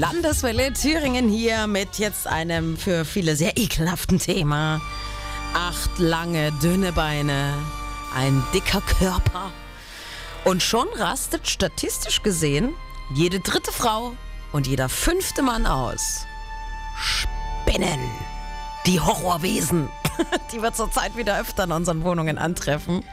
Landeswelle 0.00 0.72
Thüringen 0.72 1.28
hier 1.28 1.66
mit 1.66 1.98
jetzt 1.98 2.26
einem 2.26 2.78
für 2.78 3.04
viele 3.04 3.36
sehr 3.36 3.58
ekelhaften 3.58 4.18
Thema. 4.18 4.80
Acht 5.52 5.90
lange, 5.98 6.52
dünne 6.62 6.92
Beine, 6.92 7.52
ein 8.16 8.42
dicker 8.54 8.80
Körper. 8.98 9.52
Und 10.46 10.62
schon 10.62 10.88
rastet 10.96 11.46
statistisch 11.46 12.22
gesehen 12.22 12.72
jede 13.14 13.40
dritte 13.40 13.72
Frau 13.72 14.14
und 14.52 14.66
jeder 14.66 14.88
fünfte 14.88 15.42
Mann 15.42 15.66
aus. 15.66 16.24
Spinnen. 16.96 18.00
Die 18.86 19.00
Horrorwesen, 19.00 19.90
die 20.52 20.62
wir 20.62 20.72
zurzeit 20.72 21.14
wieder 21.18 21.38
öfter 21.38 21.64
in 21.64 21.72
unseren 21.72 22.04
Wohnungen 22.04 22.38
antreffen. 22.38 23.04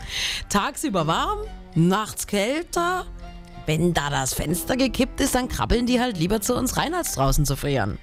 Tagsüber 0.48 1.06
warm, 1.06 1.40
nachts 1.76 2.28
kälter. 2.28 3.06
Wenn 3.68 3.94
da 3.94 4.10
das 4.10 4.34
Fenster 4.34 4.78
gekippt 4.78 5.20
ist, 5.20 5.36
dann 5.36 5.50
krabbeln 5.50 5.86
die 5.86 6.00
halt 6.00 6.18
lieber 6.18 6.40
zu 6.40 6.56
uns 6.56 6.78
rein, 6.78 6.94
als 6.94 7.12
draußen 7.12 7.46
zu 7.46 7.58
frieren. 7.58 8.00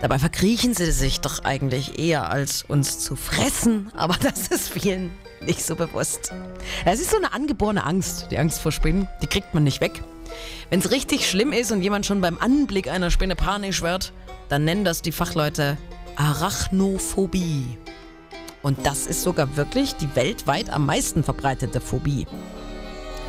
Dabei 0.00 0.18
verkriechen 0.18 0.74
sie 0.74 0.90
sich 0.90 1.20
doch 1.20 1.44
eigentlich 1.44 2.00
eher, 2.00 2.30
als 2.30 2.64
uns 2.64 2.98
zu 2.98 3.14
fressen. 3.14 3.92
Aber 3.96 4.16
das 4.22 4.48
ist 4.48 4.68
vielen 4.68 5.12
nicht 5.40 5.64
so 5.64 5.76
bewusst. 5.76 6.32
Es 6.84 7.00
ist 7.00 7.10
so 7.10 7.16
eine 7.16 7.32
angeborene 7.32 7.84
Angst, 7.84 8.26
die 8.32 8.38
Angst 8.38 8.60
vor 8.60 8.72
Spinnen. 8.72 9.08
Die 9.22 9.28
kriegt 9.28 9.54
man 9.54 9.62
nicht 9.62 9.80
weg. 9.80 10.02
Wenn 10.68 10.80
es 10.80 10.90
richtig 10.90 11.30
schlimm 11.30 11.52
ist 11.52 11.70
und 11.70 11.82
jemand 11.82 12.04
schon 12.04 12.20
beim 12.20 12.38
Anblick 12.38 12.88
einer 12.88 13.12
Spinne 13.12 13.36
panisch 13.36 13.82
wird, 13.82 14.12
dann 14.48 14.64
nennen 14.64 14.84
das 14.84 15.00
die 15.00 15.12
Fachleute 15.12 15.78
Arachnophobie. 16.16 17.78
Und 18.62 18.84
das 18.84 19.06
ist 19.06 19.22
sogar 19.22 19.56
wirklich 19.56 19.94
die 19.94 20.14
weltweit 20.16 20.70
am 20.70 20.86
meisten 20.86 21.22
verbreitete 21.22 21.80
Phobie. 21.80 22.26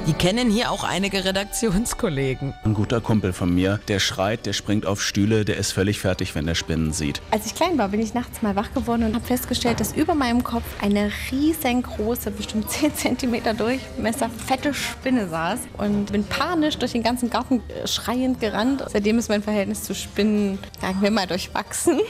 Die 0.05 0.11
kennen 0.11 0.49
hier 0.49 0.70
auch 0.70 0.83
einige 0.83 1.23
Redaktionskollegen. 1.23 2.53
Ein 2.65 2.73
guter 2.73 2.99
Kumpel 2.99 3.31
von 3.31 3.55
mir, 3.55 3.79
der 3.88 3.99
schreit, 3.99 4.45
der 4.45 4.52
springt 4.52 4.85
auf 4.85 5.02
Stühle, 5.02 5.45
der 5.45 5.55
ist 5.55 5.71
völlig 5.71 6.02
fertig, 6.02 6.35
wenn 6.35 6.45
er 6.45 6.55
Spinnen 6.55 6.91
sieht. 6.91 7.21
Als 7.31 7.45
ich 7.45 7.55
klein 7.55 7.77
war, 7.77 7.88
bin 7.88 8.02
ich 8.02 8.13
nachts 8.13 8.41
mal 8.41 8.57
wach 8.57 8.73
geworden 8.73 9.03
und 9.03 9.16
habe 9.16 9.25
festgestellt, 9.25 9.80
dass 9.80 9.94
über 9.94 10.13
meinem 10.13 10.44
Kopf 10.44 10.66
eine 10.81 11.09
riesengroße, 11.31 12.31
bestimmt 12.31 12.69
10 12.69 13.17
cm 13.17 13.58
Durchmesser, 13.58 14.30
fette 14.30 14.73
Spinne 14.73 15.30
saß 15.30 15.59
und 15.77 16.11
bin 16.11 16.25
panisch 16.25 16.78
durch 16.78 16.91
den 16.91 17.03
ganzen 17.03 17.30
Garten 17.30 17.61
äh, 17.69 17.88
schreiend 17.88 18.41
gerannt. 18.41 18.83
Seitdem 18.91 19.17
ist 19.19 19.30
mein 19.30 19.41
Verhältnis 19.41 19.83
zu 19.83 19.95
Spinnen, 19.95 20.59
sagen 20.81 21.02
wir 21.02 21.11
mal, 21.11 21.28
durchwachsen. 21.28 22.02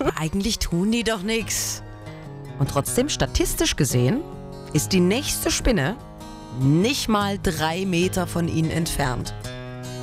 Aber 0.00 0.12
eigentlich 0.18 0.58
tun 0.58 0.90
die 0.90 1.04
doch 1.04 1.22
nichts. 1.22 1.84
Und 2.58 2.70
trotzdem, 2.70 3.08
statistisch 3.08 3.76
gesehen, 3.76 4.20
ist 4.72 4.92
die 4.92 5.00
nächste 5.00 5.52
Spinne 5.52 5.96
nicht 6.58 7.08
mal 7.08 7.38
drei 7.42 7.84
Meter 7.86 8.26
von 8.26 8.48
Ihnen 8.48 8.70
entfernt. 8.70 9.34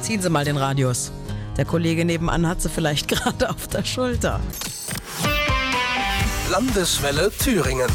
Ziehen 0.01 0.21
Sie 0.21 0.29
mal 0.29 0.45
den 0.45 0.57
Radius. 0.57 1.11
Der 1.57 1.65
Kollege 1.65 2.05
nebenan 2.05 2.47
hat 2.47 2.61
sie 2.61 2.69
vielleicht 2.69 3.07
gerade 3.09 3.49
auf 3.49 3.67
der 3.67 3.83
Schulter. 3.83 4.39
Landeswelle 6.49 7.31
Thüringen. 7.37 7.89